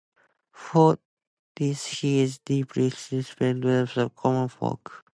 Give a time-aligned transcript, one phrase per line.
[0.51, 0.97] For
[1.57, 5.05] this he is deeply respected by the common folk.